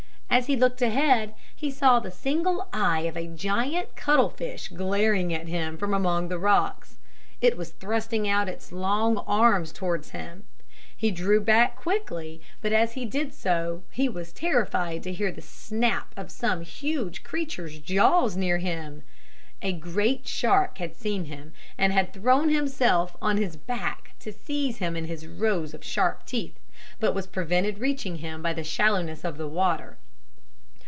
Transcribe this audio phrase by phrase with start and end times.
[0.33, 5.33] As he looked ahead he saw the single eye of a giant cuttle fish glaring
[5.33, 6.97] at him from among the rocks.
[7.41, 10.45] It was thrusting out its long arms towards him.
[10.95, 15.41] He drew back quickly, but as he did so he was terrified to hear the
[15.41, 19.03] snap of some huge creature's jaws near him.
[19.61, 24.77] A great shark had seen him and had thrown himself on his back to seize
[24.77, 26.57] him in his rows of sharp teeth,
[27.01, 29.97] but was prevented reaching him by the shallowness of the water.